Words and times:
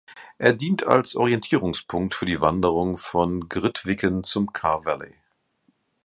Er 0.39 0.53
dient 0.53 0.83
als 0.87 1.15
Orientierungspunkt 1.15 2.15
für 2.15 2.25
die 2.25 2.41
Wanderung 2.41 2.97
von 2.97 3.47
Grytviken 3.49 4.23
zum 4.23 4.51
Carr 4.51 4.83
Valley. 4.83 5.13